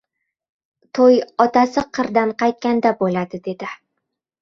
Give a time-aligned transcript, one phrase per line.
[0.99, 3.75] —To‘y otasi qirdan qaytganda bo‘ladi,— dedi.